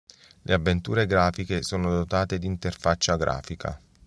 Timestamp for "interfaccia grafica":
2.47-3.79